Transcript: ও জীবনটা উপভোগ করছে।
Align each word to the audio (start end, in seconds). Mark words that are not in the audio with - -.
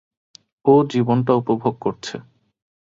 ও 0.65 0.73
জীবনটা 0.89 1.31
উপভোগ 1.33 1.75
করছে। 1.81 2.15